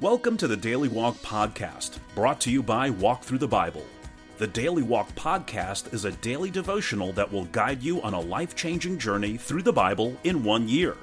[0.00, 3.86] Welcome to the Daily Walk Podcast, brought to you by Walk Thru the Bible.
[4.38, 8.56] The Daily Walk Podcast is a daily devotional that will guide you on a life
[8.56, 10.96] changing journey through the Bible in one year.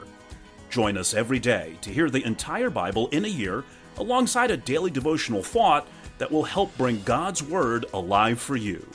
[0.69, 3.63] Join us every day to hear the entire Bible in a year
[3.97, 5.87] alongside a daily devotional thought
[6.17, 8.85] that will help bring God's Word alive for you.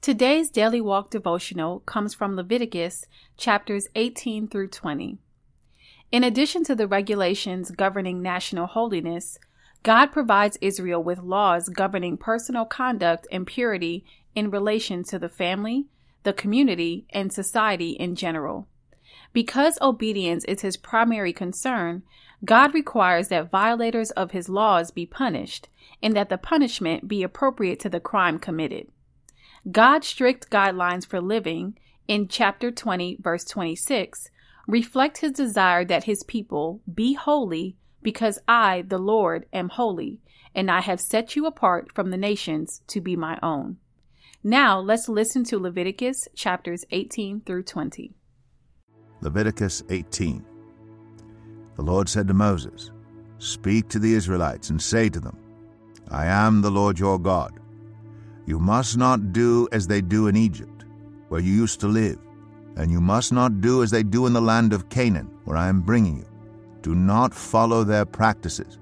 [0.00, 3.06] Today's Daily Walk devotional comes from Leviticus
[3.36, 5.18] chapters 18 through 20.
[6.12, 9.38] In addition to the regulations governing national holiness,
[9.82, 15.86] God provides Israel with laws governing personal conduct and purity in relation to the family,
[16.22, 18.68] the community, and society in general.
[19.32, 22.02] Because obedience is his primary concern,
[22.44, 25.68] God requires that violators of his laws be punished
[26.02, 28.88] and that the punishment be appropriate to the crime committed.
[29.70, 31.76] God's strict guidelines for living
[32.06, 34.30] in chapter 20, verse 26,
[34.66, 40.20] reflect his desire that his people be holy because I, the Lord, am holy,
[40.54, 43.78] and I have set you apart from the nations to be my own.
[44.42, 48.14] Now let's listen to Leviticus chapters 18 through 20.
[49.20, 50.44] Leviticus 18.
[51.74, 52.90] The Lord said to Moses,
[53.38, 55.38] Speak to the Israelites and say to them,
[56.10, 57.58] I am the Lord your God.
[58.46, 60.84] You must not do as they do in Egypt,
[61.28, 62.18] where you used to live
[62.76, 65.68] and you must not do as they do in the land of Canaan, where I
[65.68, 66.26] am bringing you.
[66.82, 68.78] Do not follow their practices.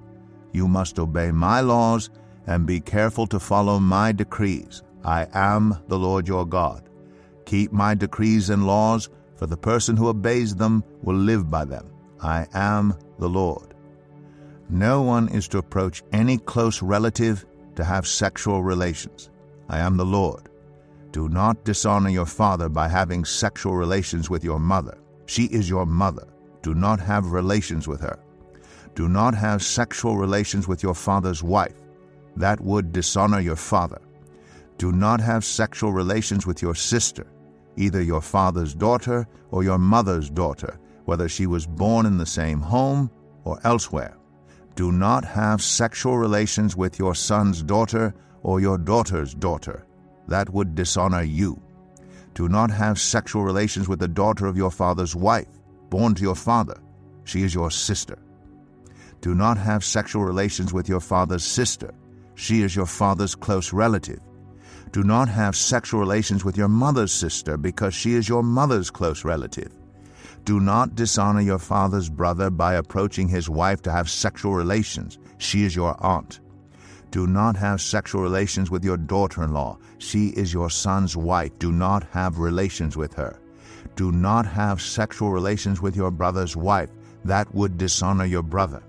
[0.52, 2.10] You must obey my laws
[2.46, 4.82] and be careful to follow my decrees.
[5.04, 6.88] I am the Lord your God.
[7.46, 11.90] Keep my decrees and laws, for the person who obeys them will live by them.
[12.20, 13.74] I am the Lord.
[14.68, 17.44] No one is to approach any close relative
[17.76, 19.30] to have sexual relations.
[19.68, 20.48] I am the Lord.
[21.14, 24.98] Do not dishonor your father by having sexual relations with your mother.
[25.26, 26.26] She is your mother.
[26.62, 28.18] Do not have relations with her.
[28.96, 31.76] Do not have sexual relations with your father's wife.
[32.34, 34.00] That would dishonor your father.
[34.76, 37.28] Do not have sexual relations with your sister,
[37.76, 42.60] either your father's daughter or your mother's daughter, whether she was born in the same
[42.60, 43.08] home
[43.44, 44.16] or elsewhere.
[44.74, 48.12] Do not have sexual relations with your son's daughter
[48.42, 49.86] or your daughter's daughter
[50.28, 51.60] that would dishonor you.
[52.34, 55.48] Do not have sexual relations with the daughter of your father's wife,
[55.90, 56.80] born to your father.
[57.24, 58.18] She is your sister.
[59.20, 61.94] Do not have sexual relations with your father's sister.
[62.34, 64.20] She is your father's close relative.
[64.92, 69.24] Do not have sexual relations with your mother's sister because she is your mother's close
[69.24, 69.72] relative.
[70.44, 75.18] Do not dishonor your father's brother by approaching his wife to have sexual relations.
[75.38, 76.40] She is your aunt.
[77.14, 79.78] Do not have sexual relations with your daughter in law.
[79.98, 81.56] She is your son's wife.
[81.60, 83.38] Do not have relations with her.
[83.94, 86.90] Do not have sexual relations with your brother's wife.
[87.24, 88.82] That would dishonor your brother.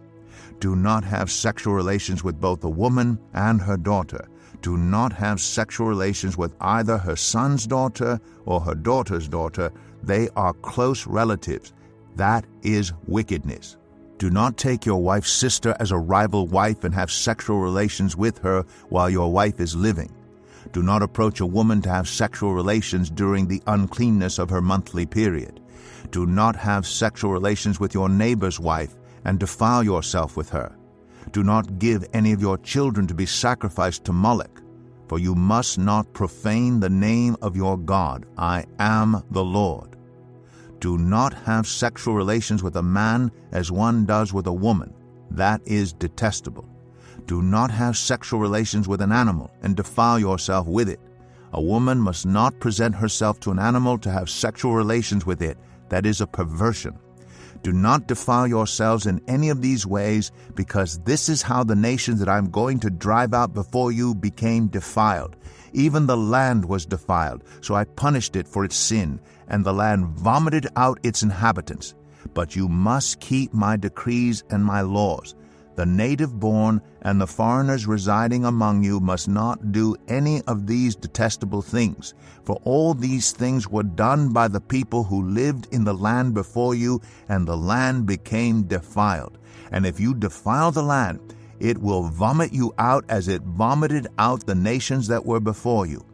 [0.60, 4.28] Do not have sexual relations with both the woman and her daughter.
[4.64, 9.72] Do not have sexual relations with either her son's daughter or her daughter's daughter.
[10.02, 11.74] They are close relatives.
[12.16, 13.78] That is wickedness.
[14.18, 18.38] Do not take your wife's sister as a rival wife and have sexual relations with
[18.40, 20.14] her while your wife is living.
[20.72, 25.06] Do not approach a woman to have sexual relations during the uncleanness of her monthly
[25.06, 25.60] period.
[26.12, 30.76] Do not have sexual relations with your neighbor's wife and defile yourself with her.
[31.32, 34.62] Do not give any of your children to be sacrificed to Moloch,
[35.10, 38.26] for you must not profane the name of your God.
[38.38, 39.95] I am the Lord.
[40.80, 44.94] Do not have sexual relations with a man as one does with a woman.
[45.32, 46.68] That is detestable.
[47.26, 51.00] Do not have sexual relations with an animal and defile yourself with it.
[51.54, 55.58] A woman must not present herself to an animal to have sexual relations with it.
[55.90, 57.00] That is a perversion.
[57.64, 62.20] Do not defile yourselves in any of these ways, because this is how the nations
[62.20, 65.36] that I am going to drive out before you became defiled.
[65.74, 70.06] Even the land was defiled, so I punished it for its sin, and the land
[70.18, 71.96] vomited out its inhabitants.
[72.34, 75.36] But you must keep my decrees and my laws.
[75.76, 80.96] The native born and the foreigners residing among you must not do any of these
[80.96, 82.14] detestable things,
[82.46, 86.76] for all these things were done by the people who lived in the land before
[86.76, 89.38] you, and the land became defiled.
[89.72, 91.20] And if you defile the land,
[91.60, 96.06] it will vomit you out as it vomited out the nations that were before you.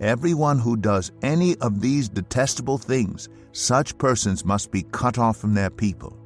[0.00, 5.54] Everyone who does any of these detestable things, such persons must be cut off from
[5.54, 6.18] their people.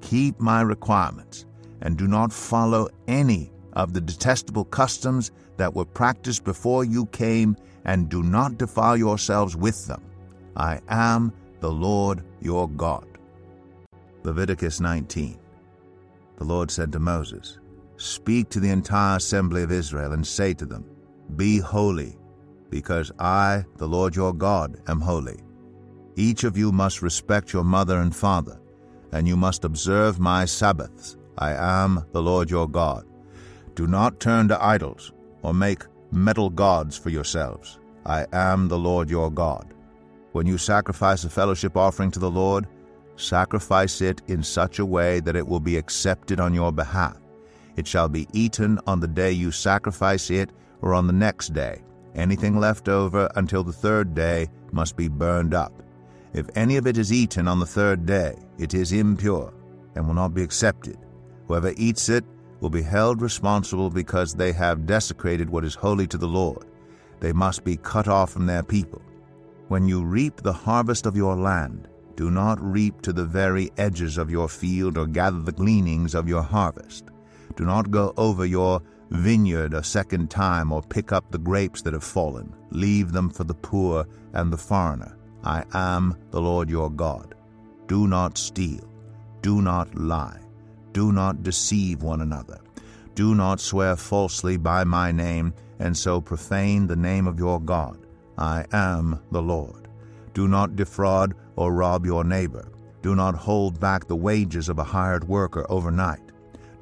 [0.00, 1.46] Keep my requirements,
[1.82, 7.56] and do not follow any of the detestable customs that were practiced before you came,
[7.84, 10.02] and do not defile yourselves with them.
[10.56, 13.06] I am the Lord your God.
[14.24, 15.38] Leviticus 19.
[16.38, 17.58] The Lord said to Moses,
[17.96, 20.84] Speak to the entire assembly of Israel and say to them,
[21.36, 22.16] Be holy,
[22.70, 25.40] because I, the Lord your God, am holy.
[26.16, 28.60] Each of you must respect your mother and father,
[29.12, 31.16] and you must observe my Sabbaths.
[31.38, 33.04] I am the Lord your God.
[33.74, 37.78] Do not turn to idols, or make metal gods for yourselves.
[38.06, 39.74] I am the Lord your God.
[40.32, 42.66] When you sacrifice a fellowship offering to the Lord,
[43.16, 47.16] sacrifice it in such a way that it will be accepted on your behalf.
[47.76, 51.82] It shall be eaten on the day you sacrifice it, or on the next day.
[52.16, 55.82] Anything left over until the third day must be burned up.
[56.32, 59.52] If any of it is eaten on the third day, it is impure,
[59.94, 60.98] and will not be accepted.
[61.46, 62.24] Whoever eats it
[62.60, 66.64] will be held responsible because they have desecrated what is holy to the Lord.
[67.20, 69.02] They must be cut off from their people.
[69.68, 74.16] When you reap the harvest of your land, do not reap to the very edges
[74.16, 77.04] of your field or gather the gleanings of your harvest.
[77.56, 78.80] Do not go over your
[79.10, 82.54] vineyard a second time or pick up the grapes that have fallen.
[82.70, 85.16] Leave them for the poor and the foreigner.
[85.44, 87.34] I am the Lord your God.
[87.86, 88.88] Do not steal.
[89.42, 90.40] Do not lie.
[90.92, 92.58] Do not deceive one another.
[93.14, 98.06] Do not swear falsely by my name, and so profane the name of your God.
[98.36, 99.88] I am the Lord.
[100.34, 102.68] Do not defraud or rob your neighbor.
[103.02, 106.32] Do not hold back the wages of a hired worker overnight.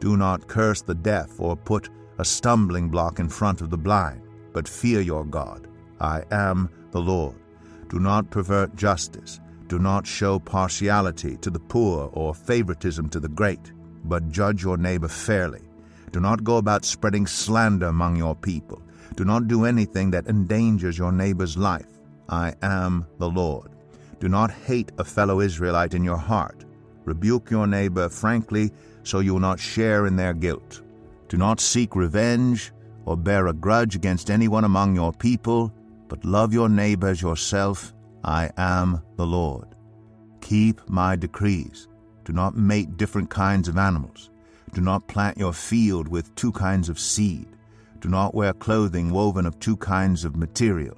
[0.00, 4.22] Do not curse the deaf or put a stumbling block in front of the blind,
[4.52, 5.68] but fear your God.
[6.00, 7.36] I am the Lord.
[7.88, 9.40] Do not pervert justice.
[9.68, 13.72] Do not show partiality to the poor or favoritism to the great
[14.04, 15.62] but judge your neighbor fairly.
[16.12, 18.80] Do not go about spreading slander among your people.
[19.16, 21.98] Do not do anything that endangers your neighbor's life.
[22.28, 23.70] I am the Lord.
[24.20, 26.64] Do not hate a fellow Israelite in your heart.
[27.04, 28.70] Rebuke your neighbor frankly
[29.02, 30.82] so you will not share in their guilt.
[31.28, 32.72] Do not seek revenge
[33.04, 35.72] or bear a grudge against anyone among your people,
[36.08, 37.92] but love your neighbor as yourself.
[38.22, 39.74] I am the Lord.
[40.40, 41.88] Keep my decrees.
[42.24, 44.30] Do not mate different kinds of animals.
[44.72, 47.46] Do not plant your field with two kinds of seed.
[48.00, 50.96] Do not wear clothing woven of two kinds of material.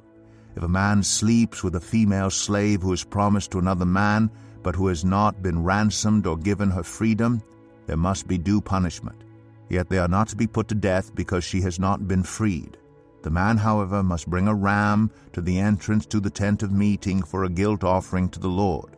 [0.56, 4.30] If a man sleeps with a female slave who is promised to another man,
[4.62, 7.42] but who has not been ransomed or given her freedom,
[7.86, 9.22] there must be due punishment.
[9.68, 12.76] Yet they are not to be put to death because she has not been freed.
[13.22, 17.22] The man, however, must bring a ram to the entrance to the tent of meeting
[17.22, 18.96] for a guilt offering to the Lord.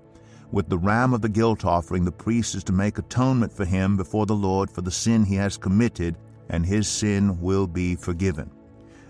[0.50, 3.96] With the ram of the guilt offering, the priest is to make atonement for him
[3.96, 6.16] before the Lord for the sin he has committed,
[6.50, 8.50] and his sin will be forgiven.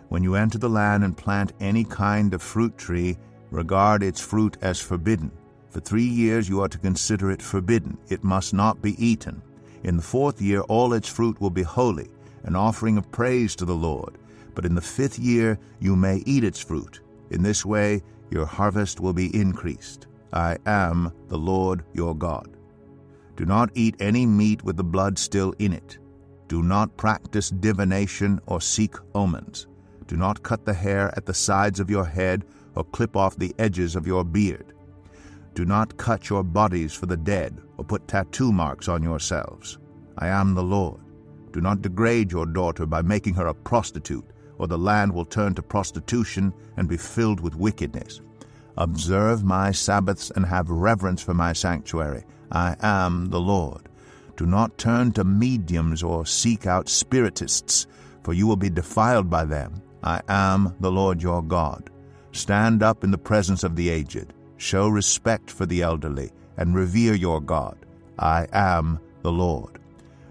[0.08, 3.18] When you enter the land and plant any kind of fruit tree,
[3.50, 5.30] regard its fruit as forbidden.
[5.70, 7.98] For three years you are to consider it forbidden.
[8.08, 9.42] It must not be eaten.
[9.84, 12.08] In the fourth year all its fruit will be holy,
[12.42, 14.18] an offering of praise to the Lord.
[14.54, 17.00] But in the fifth year you may eat its fruit.
[17.30, 20.06] In this way your harvest will be increased.
[20.32, 22.56] I am the Lord your God.
[23.36, 25.98] Do not eat any meat with the blood still in it.
[26.48, 29.68] Do not practice divination or seek omens.
[30.06, 32.44] Do not cut the hair at the sides of your head
[32.74, 34.72] or clip off the edges of your beard.
[35.54, 39.78] Do not cut your bodies for the dead or put tattoo marks on yourselves.
[40.18, 41.00] I am the Lord.
[41.52, 44.26] Do not degrade your daughter by making her a prostitute,
[44.58, 48.20] or the land will turn to prostitution and be filled with wickedness.
[48.76, 52.24] Observe my Sabbaths and have reverence for my sanctuary.
[52.52, 53.88] I am the Lord.
[54.36, 57.86] Do not turn to mediums or seek out spiritists,
[58.22, 59.82] for you will be defiled by them.
[60.02, 61.90] I am the Lord your God.
[62.32, 64.32] Stand up in the presence of the aged.
[64.56, 67.86] Show respect for the elderly, and revere your God.
[68.18, 69.78] I am the Lord.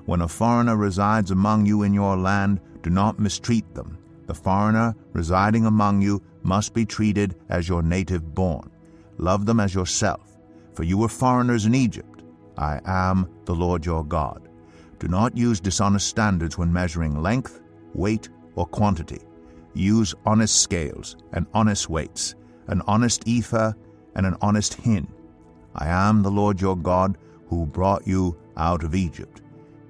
[0.05, 3.98] When a foreigner resides among you in your land, do not mistreat them.
[4.27, 8.69] The foreigner residing among you must be treated as your native born.
[9.17, 10.38] Love them as yourself,
[10.74, 12.24] for you were foreigners in Egypt.
[12.57, 14.48] I am the Lord your God.
[15.00, 17.62] Do not use dishonest standards when measuring length,
[17.93, 19.22] weight, or quantity.
[19.74, 22.36] Use honest scales and honest weights,
[22.67, 23.74] an honest ephah
[24.15, 25.07] and an honest hin.
[25.77, 27.17] I am the Lord your God
[27.48, 29.41] who brought you out of Egypt.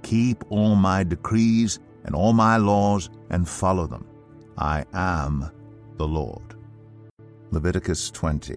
[0.04, 4.06] Keep all my decrees and all my laws and follow them.
[4.58, 5.50] I am
[5.98, 6.56] the Lord.
[7.52, 8.56] Leviticus 20.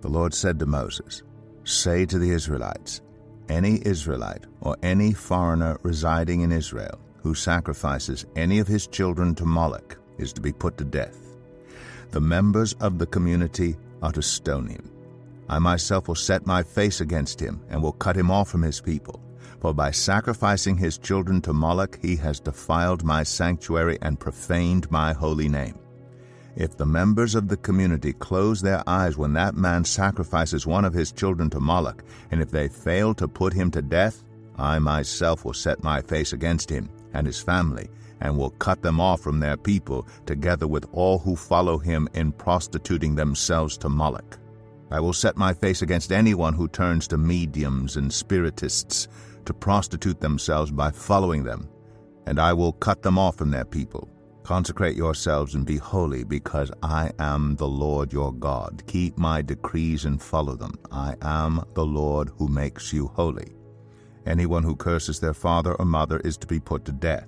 [0.00, 1.22] The Lord said to Moses,
[1.64, 3.00] Say to the Israelites,
[3.48, 9.44] Any Israelite or any foreigner residing in Israel who sacrifices any of his children to
[9.44, 11.18] Moloch is to be put to death.
[12.10, 14.90] The members of the community are to stone him.
[15.48, 18.80] I myself will set my face against him and will cut him off from his
[18.80, 19.22] people.
[19.60, 25.12] For by sacrificing his children to Moloch, he has defiled my sanctuary and profaned my
[25.12, 25.78] holy name.
[26.54, 30.92] If the members of the community close their eyes when that man sacrifices one of
[30.92, 34.24] his children to Moloch, and if they fail to put him to death,
[34.56, 37.88] I myself will set my face against him and his family,
[38.20, 42.32] and will cut them off from their people, together with all who follow him in
[42.32, 44.38] prostituting themselves to Moloch.
[44.90, 49.08] I will set my face against anyone who turns to mediums and spiritists
[49.44, 51.68] to prostitute themselves by following them,
[52.26, 54.08] and I will cut them off from their people.
[54.44, 58.82] Consecrate yourselves and be holy, because I am the Lord your God.
[58.86, 60.72] Keep my decrees and follow them.
[60.90, 63.54] I am the Lord who makes you holy.
[64.24, 67.26] Anyone who curses their father or mother is to be put to death.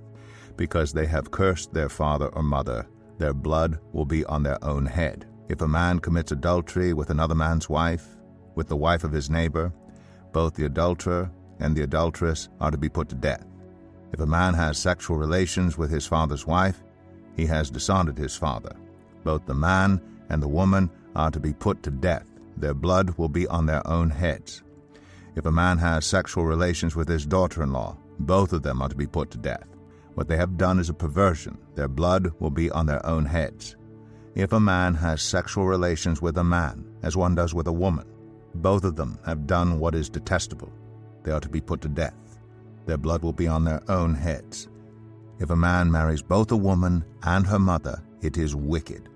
[0.56, 2.86] Because they have cursed their father or mother,
[3.18, 5.26] their blood will be on their own head.
[5.50, 8.06] If a man commits adultery with another man's wife,
[8.54, 9.72] with the wife of his neighbor,
[10.32, 11.28] both the adulterer
[11.58, 13.44] and the adulteress are to be put to death.
[14.12, 16.84] If a man has sexual relations with his father's wife,
[17.34, 18.76] he has dishonored his father.
[19.24, 22.28] Both the man and the woman are to be put to death.
[22.56, 24.62] Their blood will be on their own heads.
[25.34, 28.88] If a man has sexual relations with his daughter in law, both of them are
[28.88, 29.66] to be put to death.
[30.14, 31.58] What they have done is a perversion.
[31.74, 33.74] Their blood will be on their own heads.
[34.40, 38.06] If a man has sexual relations with a man, as one does with a woman,
[38.54, 40.72] both of them have done what is detestable.
[41.22, 42.38] They are to be put to death.
[42.86, 44.66] Their blood will be on their own heads.
[45.40, 49.10] If a man marries both a woman and her mother, it is wicked.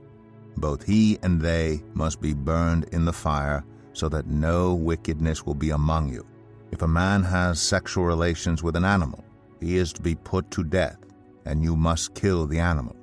[0.58, 3.64] Both he and they must be burned in the fire,
[3.94, 6.26] so that no wickedness will be among you.
[6.70, 9.24] If a man has sexual relations with an animal,
[9.58, 10.98] he is to be put to death,
[11.46, 12.94] and you must kill the animal.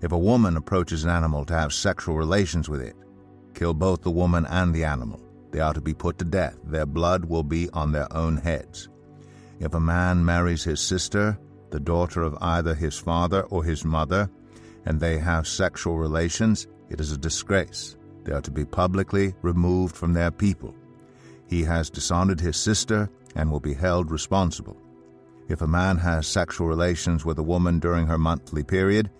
[0.00, 2.94] If a woman approaches an animal to have sexual relations with it,
[3.54, 5.20] kill both the woman and the animal.
[5.50, 6.56] They are to be put to death.
[6.64, 8.88] Their blood will be on their own heads.
[9.58, 11.38] If a man marries his sister,
[11.70, 14.30] the daughter of either his father or his mother,
[14.84, 17.96] and they have sexual relations, it is a disgrace.
[18.24, 20.74] They are to be publicly removed from their people.
[21.46, 24.76] He has dishonored his sister and will be held responsible.
[25.48, 29.10] If a man has sexual relations with a woman during her monthly period,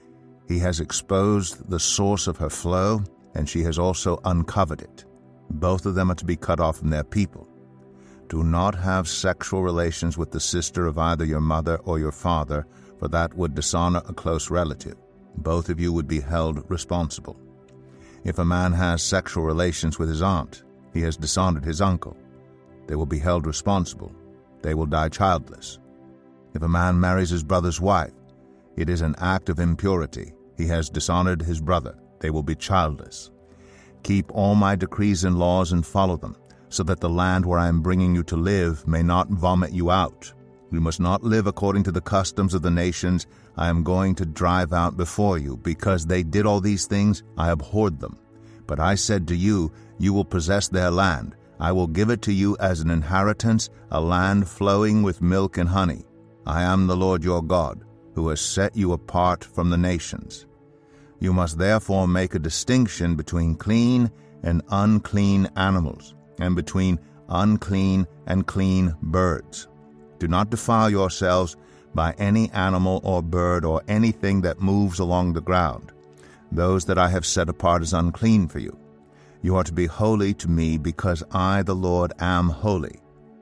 [0.48, 3.02] he has exposed the source of her flow,
[3.34, 5.04] and she has also uncovered it.
[5.50, 7.48] Both of them are to be cut off from their people.
[8.28, 12.66] Do not have sexual relations with the sister of either your mother or your father,
[12.98, 14.96] for that would dishonor a close relative.
[15.36, 17.38] Both of you would be held responsible.
[18.24, 22.16] If a man has sexual relations with his aunt, he has dishonored his uncle.
[22.86, 24.12] They will be held responsible.
[24.62, 25.78] They will die childless.
[26.54, 28.12] If a man marries his brother's wife,
[28.76, 30.32] it is an act of impurity.
[30.58, 31.96] He has dishonored his brother.
[32.20, 33.30] They will be childless.
[34.02, 36.36] Keep all my decrees and laws and follow them,
[36.68, 39.90] so that the land where I am bringing you to live may not vomit you
[39.90, 40.32] out.
[40.70, 44.26] You must not live according to the customs of the nations I am going to
[44.26, 45.56] drive out before you.
[45.56, 48.18] Because they did all these things, I abhorred them.
[48.66, 51.34] But I said to you, You will possess their land.
[51.58, 55.68] I will give it to you as an inheritance, a land flowing with milk and
[55.68, 56.04] honey.
[56.46, 57.84] I am the Lord your God,
[58.14, 60.46] who has set you apart from the nations.
[61.20, 64.10] You must therefore make a distinction between clean
[64.42, 69.68] and unclean animals, and between unclean and clean birds.
[70.18, 71.56] Do not defile yourselves
[71.94, 75.92] by any animal or bird or anything that moves along the ground,
[76.52, 78.78] those that I have set apart as unclean for you.
[79.42, 83.00] You are to be holy to me because I, the Lord, am holy,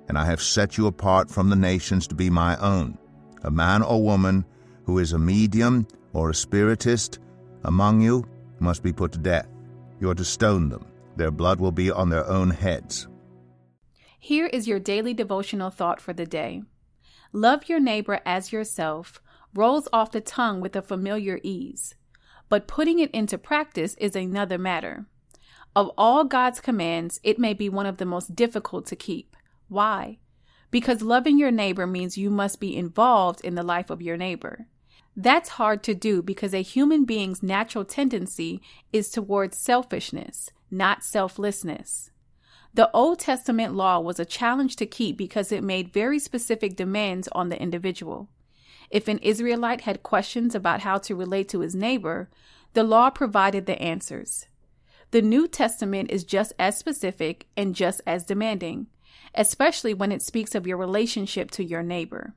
[0.08, 2.98] and I have set you apart from the nations to be my own.
[3.42, 4.44] A man or woman
[4.84, 7.18] who is a medium or a spiritist
[7.66, 8.24] among you
[8.58, 9.46] must be put to death.
[10.00, 10.86] You are to stone them.
[11.16, 13.08] Their blood will be on their own heads.
[14.18, 16.62] Here is your daily devotional thought for the day.
[17.32, 19.20] Love your neighbor as yourself
[19.54, 21.94] rolls off the tongue with a familiar ease,
[22.48, 25.06] but putting it into practice is another matter.
[25.74, 29.36] Of all God's commands, it may be one of the most difficult to keep.
[29.68, 30.18] Why?
[30.70, 34.66] Because loving your neighbor means you must be involved in the life of your neighbor.
[35.16, 38.60] That's hard to do because a human being's natural tendency
[38.92, 42.10] is towards selfishness, not selflessness.
[42.74, 47.28] The Old Testament law was a challenge to keep because it made very specific demands
[47.32, 48.28] on the individual.
[48.90, 52.28] If an Israelite had questions about how to relate to his neighbor,
[52.74, 54.46] the law provided the answers.
[55.12, 58.88] The New Testament is just as specific and just as demanding,
[59.34, 62.34] especially when it speaks of your relationship to your neighbor.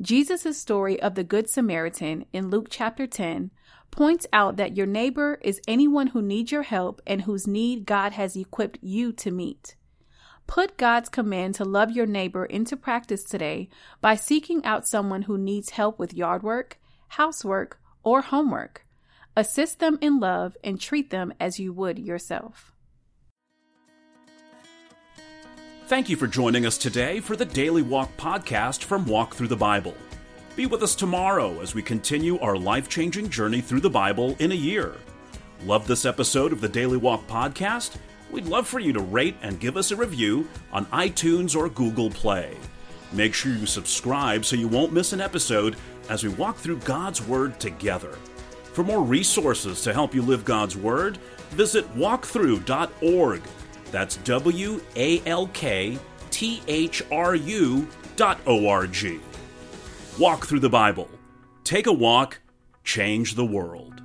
[0.00, 3.50] Jesus' story of the Good Samaritan in Luke chapter 10
[3.90, 8.12] points out that your neighbor is anyone who needs your help and whose need God
[8.12, 9.74] has equipped you to meet.
[10.46, 13.68] Put God's command to love your neighbor into practice today
[14.00, 18.86] by seeking out someone who needs help with yard work, housework, or homework.
[19.36, 22.72] Assist them in love and treat them as you would yourself.
[25.88, 29.56] Thank you for joining us today for the Daily Walk podcast from Walk Thru the
[29.56, 29.94] Bible.
[30.54, 34.52] Be with us tomorrow as we continue our life changing journey through the Bible in
[34.52, 34.96] a year.
[35.64, 37.96] Love this episode of the Daily Walk podcast?
[38.30, 42.10] We'd love for you to rate and give us a review on iTunes or Google
[42.10, 42.54] Play.
[43.10, 45.74] Make sure you subscribe so you won't miss an episode
[46.10, 48.12] as we walk through God's Word together.
[48.74, 51.16] For more resources to help you live God's Word,
[51.48, 53.40] visit walkthru.org.
[53.90, 55.98] That's W A L K
[56.30, 59.20] T H R U dot O R G.
[60.18, 61.08] Walk through the Bible.
[61.64, 62.40] Take a walk,
[62.84, 63.97] change the world.